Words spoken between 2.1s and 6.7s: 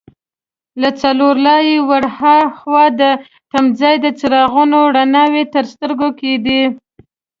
هاخوا د تمځای د څراغونو رڼاوې تر سترګو کېدې.